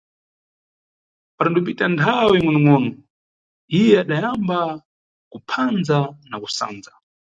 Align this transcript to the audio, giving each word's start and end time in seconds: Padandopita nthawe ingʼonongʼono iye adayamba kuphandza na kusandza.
Padandopita 1.35 1.85
nthawe 1.93 2.31
ingʼonongʼono 2.39 2.89
iye 3.79 3.93
adayamba 4.01 4.59
kuphandza 5.31 5.97
na 6.29 6.35
kusandza. 6.43 6.91